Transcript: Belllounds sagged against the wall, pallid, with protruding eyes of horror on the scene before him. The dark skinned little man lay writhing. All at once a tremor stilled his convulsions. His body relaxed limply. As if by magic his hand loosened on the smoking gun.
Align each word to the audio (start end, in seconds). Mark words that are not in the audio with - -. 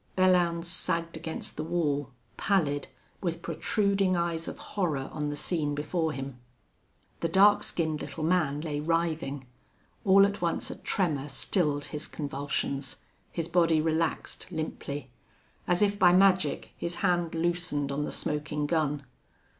Belllounds 0.17 0.65
sagged 0.65 1.15
against 1.15 1.57
the 1.57 1.63
wall, 1.63 2.09
pallid, 2.35 2.87
with 3.21 3.43
protruding 3.43 4.17
eyes 4.17 4.47
of 4.47 4.57
horror 4.57 5.11
on 5.13 5.29
the 5.29 5.35
scene 5.35 5.75
before 5.75 6.11
him. 6.11 6.39
The 7.19 7.29
dark 7.29 7.61
skinned 7.61 8.01
little 8.01 8.23
man 8.23 8.61
lay 8.61 8.79
writhing. 8.79 9.45
All 10.03 10.25
at 10.25 10.41
once 10.41 10.71
a 10.71 10.75
tremor 10.75 11.29
stilled 11.29 11.85
his 11.93 12.07
convulsions. 12.07 12.95
His 13.31 13.47
body 13.47 13.79
relaxed 13.79 14.51
limply. 14.51 15.11
As 15.67 15.83
if 15.83 15.99
by 15.99 16.13
magic 16.13 16.71
his 16.75 16.95
hand 17.05 17.35
loosened 17.35 17.91
on 17.91 18.03
the 18.03 18.11
smoking 18.11 18.65
gun. 18.65 19.03